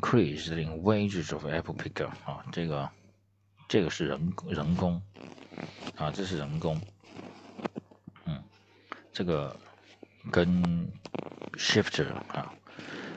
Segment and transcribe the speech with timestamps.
[0.00, 2.88] decrease in wages of apple picker 啊，这个
[3.68, 5.00] 这个是人人工
[5.96, 6.80] 啊，这是人工，
[8.24, 8.42] 嗯，
[9.12, 9.54] 这个
[10.32, 10.90] 跟
[11.54, 12.52] shifter 啊，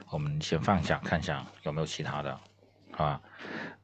[0.10, 2.38] 我们先放下看一下有没有其他的，
[2.92, 3.22] 好吧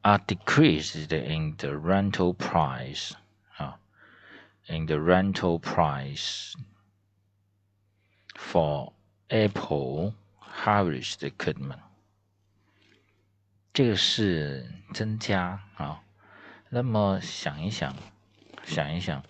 [0.02, 3.12] ？A decrease in the rental price
[3.56, 3.80] 啊
[4.66, 6.52] ，in the rental price
[8.34, 8.92] for
[9.28, 11.78] apple harvest equipment，
[13.80, 16.02] 这个是增加啊。
[16.68, 17.96] 那么想一想，
[18.62, 19.24] 想一想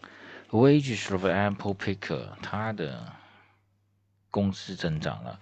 [0.48, 3.12] ，wages of apple picker，它的
[4.28, 5.38] 工资增长了，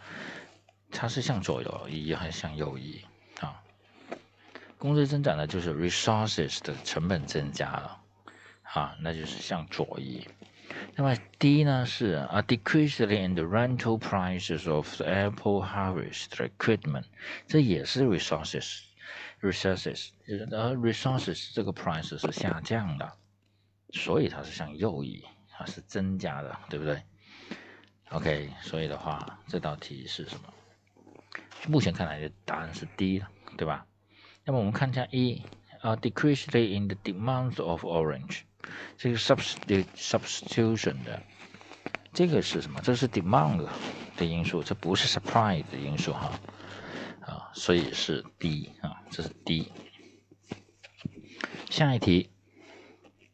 [0.91, 3.03] 它是向左移还是向右移
[3.41, 3.63] 啊？
[4.77, 8.03] 工资增长呢，就是 resources 的成本增加了，
[8.63, 10.29] 啊，那就是向左移。
[10.97, 17.05] 那么 D 呢是 a decrease in the rental prices of apple harvest equipment，
[17.47, 18.83] 这也是 resources。
[19.41, 20.09] resources，
[20.51, 23.13] 呃，resources 这个 price 是下降的，
[23.91, 27.03] 所以它是向右移，它是增加的，对不对
[28.11, 30.53] ？OK，所以的话，这道题是什么？
[31.69, 33.23] 目前看来的答案是 D
[33.57, 33.87] 对吧？
[34.45, 35.43] 那么我们看一下一，
[35.81, 38.41] 啊，decrease in the demand of orange，
[38.97, 41.23] 这个 substitute substitution 的，
[42.13, 42.81] 这个是什么？
[42.83, 43.69] 这是 demand
[44.17, 46.33] 的因素，这不是 supply 的因素哈。
[47.28, 49.72] 啊，所以是 D 啊，这是 D。
[51.70, 52.30] 下一题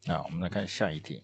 [0.08, 1.24] 啊，我们来看下一题。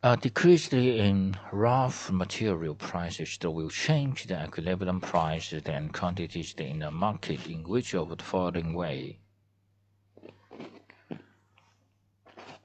[0.00, 6.80] A decrease in raw material prices that will change the equilibrium prices and quantities in
[6.80, 9.16] the market in which of the following way?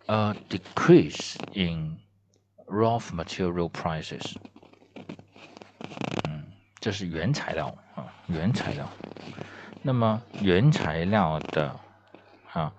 [0.08, 2.00] A decrease in
[2.68, 4.36] raw material prices
[6.85, 8.87] 这是原材料啊，原材料。
[9.81, 11.75] 那么原材料的
[12.53, 12.71] 啊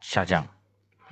[0.00, 0.46] 下降，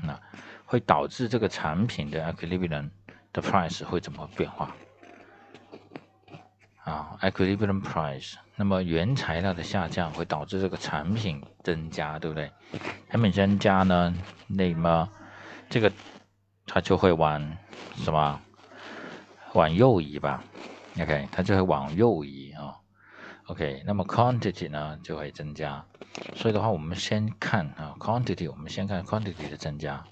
[0.04, 0.16] 那
[0.64, 2.88] 会导致这个产品的 equilibrium
[3.32, 4.72] 的 price 会怎么变化？
[6.84, 8.34] 啊，equilibrium price。
[8.54, 12.48] 那么原材料的下降会导致这个产品增加，对不对？
[13.10, 14.14] 产品增加呢，
[14.46, 15.08] 那么
[15.68, 15.90] 这个
[16.64, 17.56] 它就会往
[17.96, 18.40] 什么？
[19.54, 20.44] 往右移吧。
[21.00, 22.76] OK，它就会往右移啊。
[23.46, 25.84] OK，那么 quantity 呢就会增加。
[26.34, 30.04] 所以的话，我们先看啊 quantity，我们先看 quantity 的增加。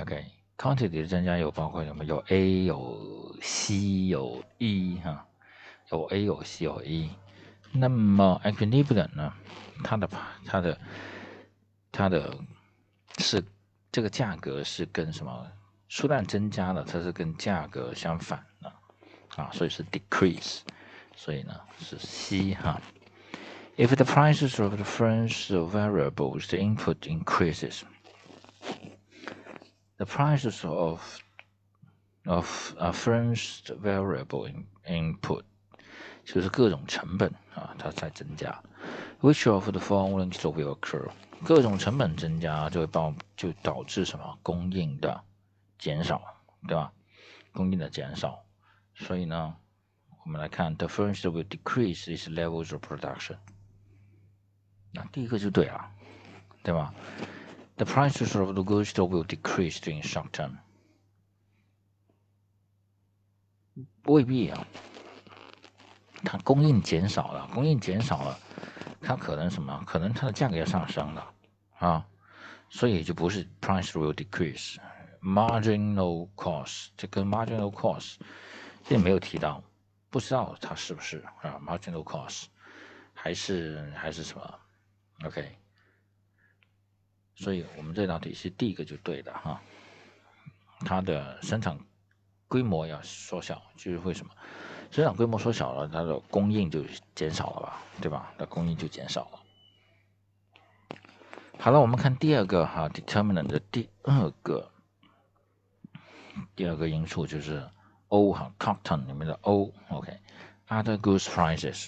[0.00, 2.04] OK，quantity 的增加有包括什么？
[2.04, 5.26] 有 A，有 C，有 E 哈，
[5.90, 7.10] 有 A，有 C，有 E。
[7.72, 9.32] 那么 equilibrium 呢？
[9.84, 10.08] 它的
[10.46, 10.80] 它的
[11.92, 12.36] 它的
[13.18, 13.44] 是
[13.92, 15.46] 这个价格是跟什么？
[15.88, 18.72] 数量增加了，它是跟价格相反的。
[19.35, 20.59] 啊，所以是 decrease，
[21.15, 22.81] 所以呢是 C 哈。
[23.77, 27.81] If the prices of the first variables, the input increases,
[29.97, 31.01] the prices of
[32.25, 35.43] of a first variable in input
[36.23, 38.63] 就是各种成本啊，它在增加。
[39.21, 41.09] Which of the following will occur？
[41.43, 44.39] 各种成本增加就会导就导致什么？
[44.41, 45.21] 供应的
[45.77, 46.21] 减少，
[46.65, 46.93] 对吧？
[47.51, 48.43] 供应的减少。
[48.99, 49.55] 所以呢，
[50.23, 53.37] 我们来看，the first will decrease its levels of production。
[54.91, 55.91] 那第一个就对了，
[56.63, 56.93] 对吧？
[57.77, 60.55] The prices of the goods will decrease in short term。
[64.05, 64.65] 未必啊，
[66.23, 68.39] 它供应减少了，供应减少了，
[69.01, 69.83] 它可能什么？
[69.85, 71.33] 可能它的价格要上升了
[71.79, 72.07] 啊，
[72.69, 78.15] 所以就不是 price will decrease，marginal cost，这跟 marginal cost。
[78.84, 79.62] 这没有提到，
[80.08, 82.46] 不知道它是不是啊？marginal cost
[83.14, 84.58] 还是还是什么
[85.24, 85.56] ？OK，
[87.36, 89.60] 所以我们这道题是第一个就对的哈。
[90.80, 91.78] 它的生产
[92.48, 94.32] 规模要缩小，就是为什么？
[94.90, 96.82] 生产规模缩小了，它的供应就
[97.14, 97.82] 减少了吧？
[98.00, 98.34] 对吧？
[98.38, 100.98] 它供应就减少了。
[101.58, 104.72] 好了，我们看第二个哈，determinant 的第二个
[106.56, 107.70] 第二个因素就是。
[108.09, 111.87] O 哈，cotton 里面的 O，OK，other goods prices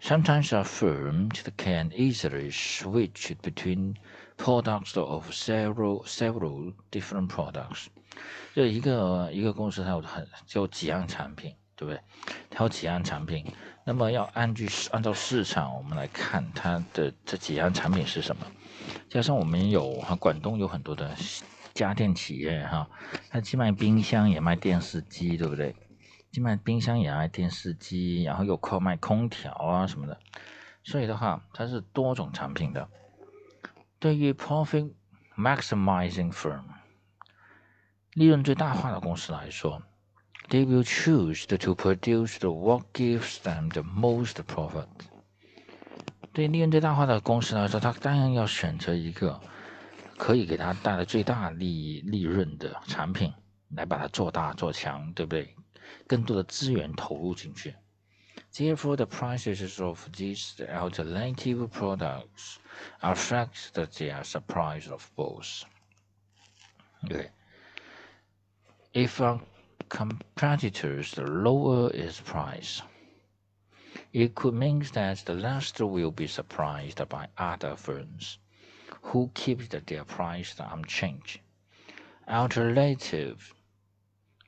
[0.00, 3.96] sometimes a firm can easily switch between
[4.36, 7.86] products of several several different products。
[8.54, 12.00] 就一个一个公司它有很就几样产品，对不对？
[12.50, 13.44] 它有几样产品，
[13.84, 18.46] 那么要按据按照市场，我们来看它的这几样产品是什么。
[19.08, 21.16] 加上我们有哈，广东有很多的。
[21.77, 22.89] 家电企业哈，
[23.29, 25.75] 它既卖冰箱也卖电视机，对不对？
[26.31, 30.19] 既卖冰箱也卖电视机，然后又靠卖空调啊什么的，
[30.83, 32.89] 所以的话，它是多种产品的。
[33.99, 34.91] 对于 profit
[35.37, 36.63] maximizing firm，
[38.13, 39.83] 利润最大化的公司来说
[40.49, 44.87] ，they will choose to produce the what gives them the most profit。
[46.33, 49.39] 对利润最大化的公司来说，它当然要选择一个
[50.16, 53.32] 可以给它带来最大利利润的产品，
[53.70, 55.56] 来把它做大做强，对不对？
[56.06, 57.74] 更多的资源投入进去。
[58.52, 62.56] Therefore, the prices of these alternative products
[63.00, 63.86] affect the
[64.46, 65.64] price of both.
[67.04, 67.30] Okay.
[68.92, 69.40] If a
[69.88, 72.82] competitor's lower its price,
[74.12, 78.38] it could mean that the last will be surprised by other firms
[79.01, 81.39] who keep their price unchanged.
[82.27, 83.53] Alternative,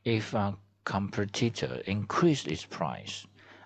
[0.04, 3.26] if a competitor increases its price,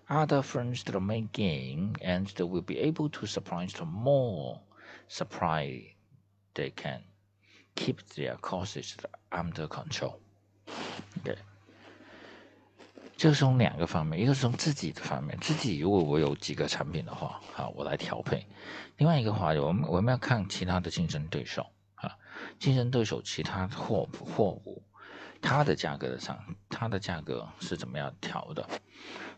[0.10, 4.60] other firms may gain and will be able to supply more
[5.08, 5.94] supply
[6.54, 7.02] they can
[7.76, 8.98] keep their costs
[9.32, 10.20] under control.
[11.20, 11.36] OK，
[13.24, 18.46] 就是从两个方面，一个是从自己的方面，自己如果我有几个产品的话，好，我来调配；
[18.98, 21.66] 另外一个话，我们我们要看其他的竞争对手
[21.96, 22.18] 啊，
[22.60, 24.84] 竞争对手其他货货物。
[25.42, 26.38] 它的价格的上，
[26.68, 28.68] 它的价格是怎么样调的？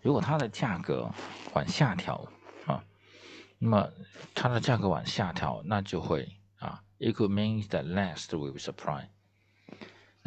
[0.01, 1.07] 如果它的价格
[1.53, 2.27] 往下调
[2.65, 2.83] 啊，
[3.59, 3.87] 那么
[4.33, 6.27] 它的价格往下调，那就会
[6.57, 9.09] 啊，it could mean that less will supply。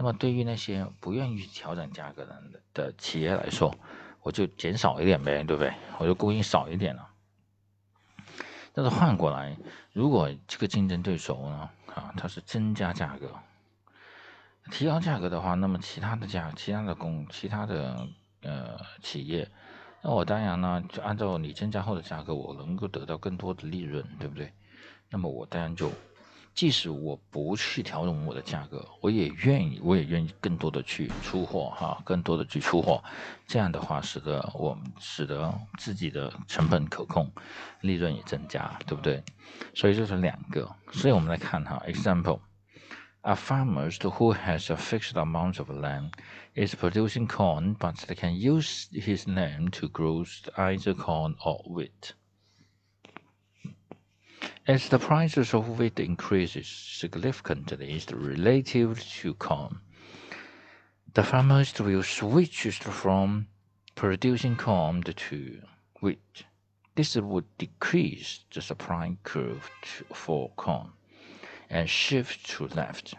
[0.00, 2.42] 那么对于那些不愿意调整价格的
[2.72, 3.76] 的企业来说，
[4.22, 5.74] 我就减少一点呗，对不对？
[5.98, 7.08] 我就供应少一点了。
[8.72, 9.56] 但是换过来，
[9.92, 13.28] 如果这个竞争对手呢，啊，他是增加价格。
[14.70, 18.06] 提高价格的话，那么其他的价、其他的工、其他的
[18.42, 19.50] 呃企业，
[20.00, 24.52] 那我当然呢，就按照你增加后的价格，我能够得到更多的利润，对不对？
[25.10, 25.90] 那么我当然就，
[26.58, 33.00] 即使我不去调整我的价格，我也愿意，我也愿意更多的去出货哈，更多的去出货，
[33.46, 37.30] 这样的话，使得我们使得自己的成本可控，
[37.82, 39.22] 利润也增加，对不对？
[39.72, 42.40] 所以这是两个，所以我们来看哈，example。
[43.20, 46.10] A farmer who has a fixed amount of land
[46.56, 50.24] is producing corn, but he can use his land to grow
[50.56, 52.14] either corn or wheat.
[54.67, 59.79] As the prices of wheat increases significantly relative to corn,
[61.13, 63.47] the farmers will switch from
[63.95, 65.59] producing corn to
[66.01, 66.45] wheat.
[66.95, 69.69] This would decrease the supply curve
[70.13, 70.91] for corn
[71.69, 73.13] and shift to left。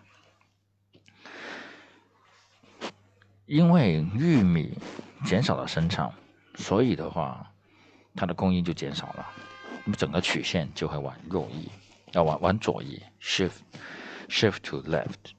[3.46, 4.78] 因为玉米
[5.26, 6.14] 减少了生产，
[6.54, 7.52] 所以的话，
[8.16, 9.30] 它的供应就减少了，
[9.85, 11.69] 那么整个曲线就会往右移，
[12.11, 13.59] 要往往左移，shift
[14.27, 15.33] shift to left。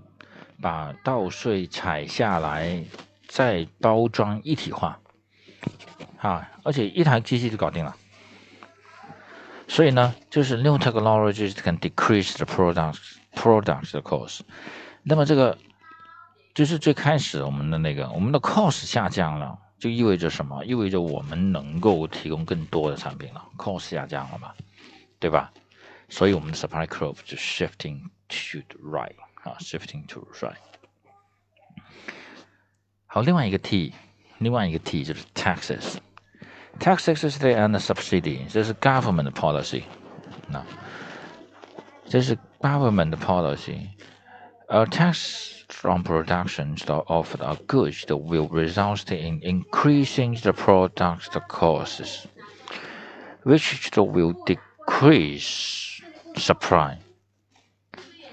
[0.62, 2.84] 把稻穗采下来，
[3.30, 5.00] 再包装一体化，
[6.20, 6.52] 啊！
[6.64, 7.96] 而且一台机器就搞定了。
[9.70, 13.00] 所以呢，就是 new technologies can decrease the product
[13.36, 14.40] product product cost。
[15.04, 15.58] 那么这个
[16.54, 20.64] 就是最开始我们的那个我们的 cost 下降了，就意味着什么？
[20.64, 24.54] 意味着我们能够提供更多的产品了，cost 下降了嘛，
[25.20, 25.52] 对吧？
[26.10, 28.00] 所以我们的 supply curve 就 shifting
[28.30, 30.56] to the right 啊，shifting to the right。
[33.08, 33.94] 好，另外一个 T，
[34.38, 35.96] 另外一个 T 就是 taxes。
[36.80, 39.84] taxes is the and subsidy，这是 government policy。
[40.48, 40.64] 那
[42.10, 43.90] 这是 government policy.
[44.70, 52.28] A tax from production of a goods will result in increasing the product costs,
[53.44, 56.02] which will decrease
[56.38, 56.98] supply.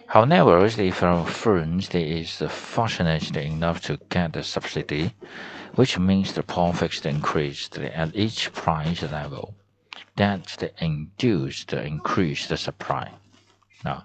[0.07, 5.15] However, if a firm is fortunate enough to get a subsidy,
[5.77, 9.55] which means the profits increased at each price level,
[10.17, 13.13] that the induced increased supply.
[13.83, 14.05] 啊，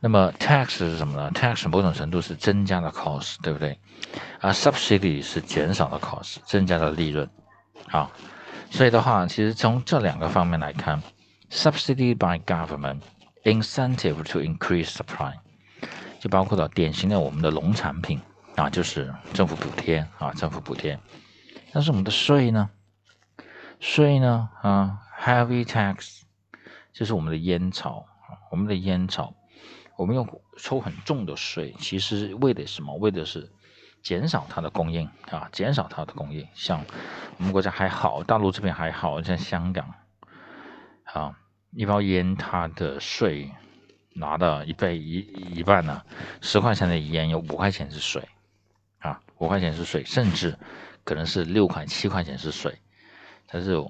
[0.00, 3.78] 那么 tax 是什么呢？tax 某种程度是增加的 cost，对不对？
[4.40, 7.28] 啊，subsidy 是减少的 cost，增加的利润。
[7.90, 8.10] 啊，
[8.70, 11.02] 所以的话，其实从这两个方面来看
[11.50, 13.00] ，subsidy by government
[13.44, 15.34] incentive to increase supply，
[16.18, 18.20] 就包括了典型的我们的农产品
[18.56, 20.98] 啊，就是政府补贴啊，政府补贴。
[21.72, 22.70] 但是我们的税呢？
[23.80, 24.48] 税呢？
[24.62, 26.22] 啊，heavy tax，
[26.92, 28.06] 就是我们的烟草，
[28.50, 29.34] 我们的烟草，
[29.96, 32.94] 我们用抽很重的税，其实为的什么？
[32.96, 33.50] 为的是
[34.02, 36.46] 减少它的供应啊，减少它的供应。
[36.54, 36.84] 像
[37.38, 39.94] 我们国家还好，大陆这边还好，像香港
[41.04, 41.38] 啊。
[41.76, 43.50] 一包烟，它的税
[44.12, 45.18] 拿到一倍一
[45.56, 46.04] 一半呢，
[46.40, 48.22] 十块钱的烟有五块钱是税，
[49.00, 50.56] 啊，五块钱是税，甚至
[51.02, 52.78] 可能是六块七块钱是税，
[53.48, 53.84] 它是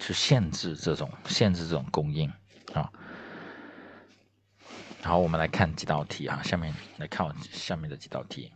[0.00, 2.28] 去限制这种限制这种供应
[2.72, 2.90] 啊。
[5.03, 8.51] 好，我们来看几道题啊，下面来看下面的几道题。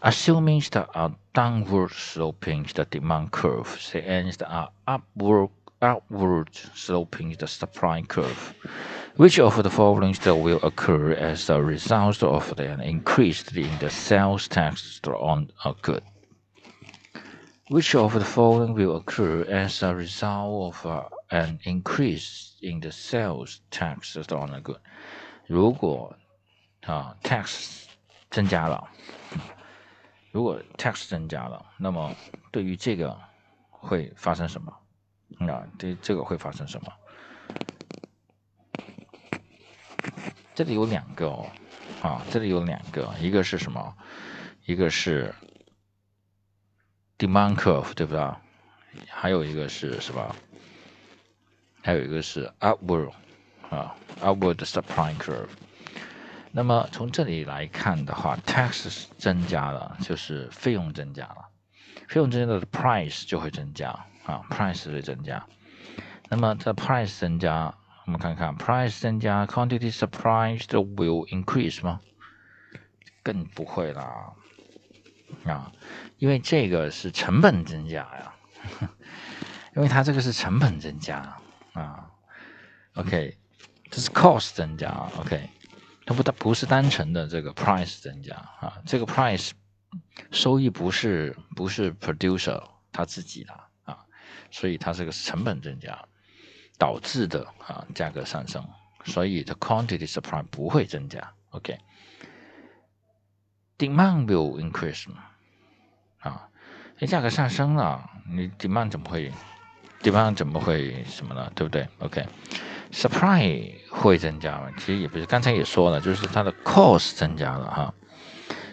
[0.00, 8.02] Assuming the downward sloping the demand curve, the ends are upward upward sloping the supply
[8.02, 8.54] curve.
[9.16, 14.46] Which of the following will occur as a result of an increase in the sales
[14.46, 16.02] tax on a good?
[17.68, 22.91] Which of the following will occur as a result of uh, an increase in the
[22.91, 24.79] sales tax on the good？
[25.47, 26.15] 如果
[26.81, 27.85] 啊 tax
[28.29, 28.89] 增加了，
[30.31, 32.13] 如果 tax 增加了，那么
[32.51, 33.17] 对于这个
[33.69, 34.71] 会发生什么？
[35.39, 36.93] 啊，对这个会发生什么？
[40.53, 41.49] 这里有两个哦，
[42.01, 43.95] 啊，这里有两个，一个是什么？
[44.65, 45.33] 一个是
[47.17, 48.35] demand curve，对不对？
[49.09, 50.35] 还有一个是什么？
[51.81, 53.11] 还有一个是 upward，
[53.69, 55.49] 啊，upward supply curve。
[56.51, 61.49] 那么从这里来看的话，tax 增加了，就是费用增加了，
[62.07, 64.05] 费用增加的 price 就会增加。
[64.23, 65.47] 啊，price 会增加，
[66.29, 67.73] 那么这 price 增加，
[68.05, 71.99] 我们看看 price 增加，quantity supplied will increase 吗？
[73.23, 74.33] 更不会啦，
[75.43, 75.71] 啊，
[76.19, 78.33] 因为这个是成本增加呀，
[79.75, 81.37] 因为它这个是成本增加
[81.73, 82.11] 啊
[82.95, 83.37] ，OK，
[83.89, 85.49] 这是 cost 增加，OK，
[86.05, 89.51] 它不它不是单纯的这个 price 增加啊，这个 price
[90.31, 92.61] 收益不是不是 producer
[92.91, 94.05] 他自己的啊。
[94.49, 96.05] 所以它这个成本增加
[96.77, 98.67] 导致的啊，价格上升，
[99.05, 101.33] 所以 the quantity supply 不会增加。
[101.51, 105.05] OK，demand will increase
[106.19, 106.49] 啊，
[106.99, 109.31] 哎，价格上升了，你 demand 怎么会
[110.01, 111.51] demand 怎么会什么呢？
[111.55, 114.69] 对不对？OK，supply 会增加吗？
[114.77, 117.93] 其实也不是，刚才也说了，就是它的 cost 增加了哈，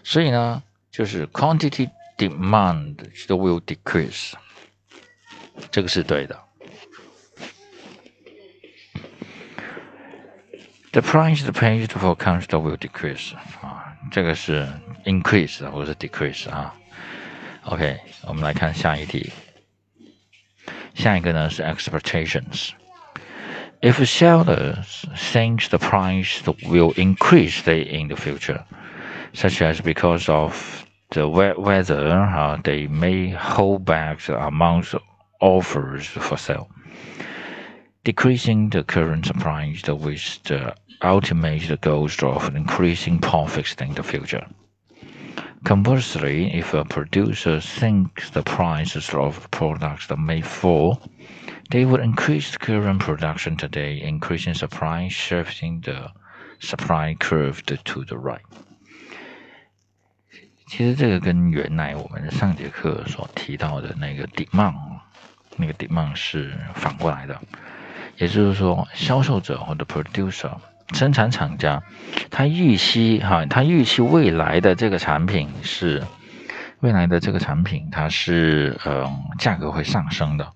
[0.03, 2.97] 所以呢，就是 quantity demand
[3.29, 4.33] will decrease。
[5.71, 6.39] 这个是对的。
[10.93, 14.67] The price the paid for constant will decrease 啊，这个是
[15.05, 16.75] increase 或者是 decrease 啊。
[17.65, 19.31] OK，我们来看下一题。
[20.98, 28.63] 下一个呢是 expectations。If sellers think the price will increase in the future,
[29.34, 34.94] such as because of the weather, uh, they may hold back the amount
[35.42, 36.70] offers for sale,
[38.06, 44.46] decreasing the current price with the ultimate goal of increasing profits in the future.
[45.63, 51.00] Conversely, if a producer thinks the prices of products may fall,
[51.70, 56.12] They would increase current production today, increasing supply, shifting the
[56.60, 58.42] supply curve to the right.
[60.68, 65.00] 其实这个跟原来我们上节课所提到的那个 demand，
[65.56, 67.40] 那个 demand 是反过来的，
[68.18, 70.56] 也就是说，销售者或者 producer
[70.95, 71.83] 生产厂家，
[72.30, 76.02] 他预期哈，他预期未来的这个产品是
[76.80, 80.52] 未来的这个产品，它是嗯价格会上升的。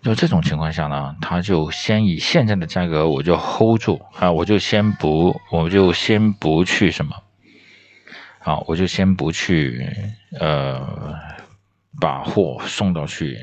[0.00, 7.14] 就这种情况下呢，他就先以现在的价格我就 hold 住啊，我就先不，我就先不去什么。
[8.38, 9.86] 好，我就先不去，
[10.38, 11.14] 呃，
[12.00, 13.36] 把货送到去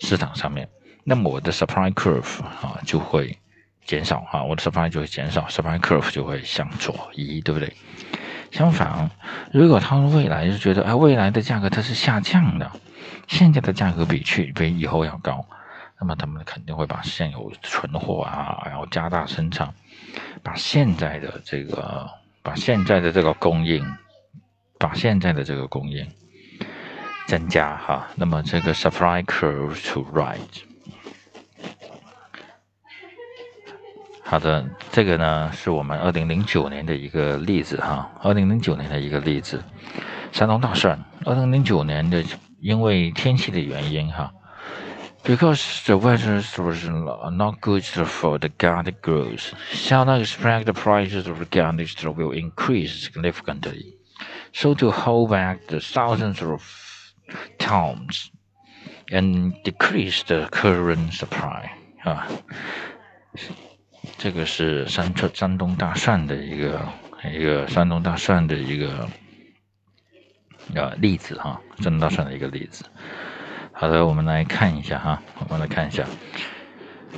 [0.00, 0.68] 市场上面，
[1.04, 3.38] 那么我的 supply curve 啊就会
[3.84, 7.72] 减少哈，我的 supply 就会减少，supply curve 就会向左移，对不对？
[8.50, 9.10] 相反，
[9.52, 12.70] 如果他们未来就觉得，哎，未来的价格它是下降的，
[13.28, 15.44] 现在的价格比去比以后要高，
[16.00, 19.72] 那么他们肯定会把现有存货啊，然后加大生产，
[20.42, 22.08] 把现在的这个，
[22.42, 23.84] 把现在的这个供应。
[24.78, 26.08] 把现在的这个供应
[27.26, 30.69] 增加哈，那么这个 supply curve to right。
[34.29, 39.63] 好的，这个呢是我们二零零九年的一个例子哈，二零零九年的一个例子，
[40.31, 42.23] 山东大蒜，二零零九年的
[42.59, 44.31] 因为天气的原因哈，
[45.23, 46.87] because the weather was
[47.31, 52.31] not good for the garlic growth, shall not expect the prices of the garlic will
[52.31, 53.97] increase significantly.
[54.53, 56.63] So to hold back the thousands of
[57.59, 58.31] tons
[59.11, 61.69] and decrease the current supply
[62.03, 62.27] 啊，
[64.17, 66.87] 这个是山川山东大蒜的一个
[67.33, 69.09] 一个山东大蒜的一个
[70.73, 72.85] 呃例子哈，山东大蒜的一个例子。
[73.71, 76.05] 好的，我们来看一下哈，我们来看一下。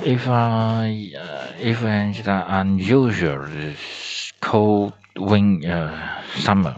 [0.02, 2.12] If I uh, if an
[2.46, 3.74] unusual
[4.40, 5.90] cold wind uh,
[6.36, 6.76] summer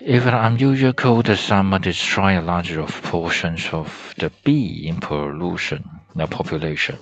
[0.00, 6.96] If an unusual cold summer destroy a large portions of the bee pollution the population，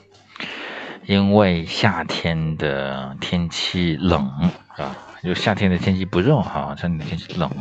[1.11, 4.29] 因为夏天的天气冷
[4.77, 7.51] 啊，就夏天的天气不热哈，夏天的天气冷，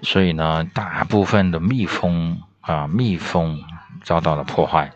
[0.00, 3.60] 所以呢，大部分的蜜蜂啊，蜜蜂
[4.02, 4.90] 遭到了破坏，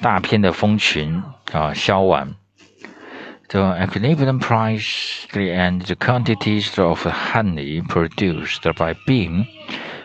[0.00, 2.36] 大片的蜂群啊消亡。
[3.48, 9.44] The equilibrium price and the quantities of honey produced by bees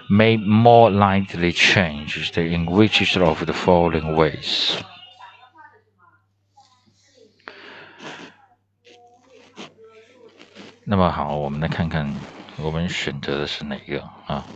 [0.10, 4.82] may more likely change in which of the following ways.
[10.92, 12.26] 那么好，我们来看看
[12.58, 14.52] 我们选择的是哪一个啊？